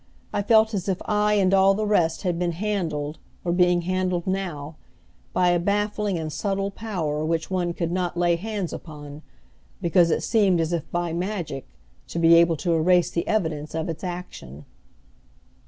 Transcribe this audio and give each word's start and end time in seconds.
I 0.33 0.41
felt 0.41 0.73
as 0.73 0.89
if 0.89 0.99
I 1.05 1.35
and 1.35 1.53
all 1.53 1.75
the 1.75 1.85
rest 1.85 2.23
had 2.23 2.39
been 2.39 2.53
handled, 2.53 3.19
were 3.43 3.51
being 3.51 3.83
handled 3.83 4.25
now, 4.25 4.77
by 5.31 5.49
a 5.49 5.59
baffling 5.59 6.17
and 6.17 6.33
subtle 6.33 6.71
power 6.71 7.23
which 7.23 7.51
one 7.51 7.73
could 7.73 7.91
not 7.91 8.17
lay 8.17 8.35
hands 8.35 8.73
upon, 8.73 9.21
because 9.79 10.09
it 10.09 10.23
seemed, 10.23 10.59
as 10.59 10.73
if 10.73 10.89
by 10.91 11.13
magic, 11.13 11.67
to 12.07 12.17
be 12.17 12.33
able 12.33 12.57
to 12.57 12.73
erase 12.73 13.11
the 13.11 13.27
evidence 13.27 13.75
of 13.75 13.89
its 13.89 14.03
action. 14.03 14.65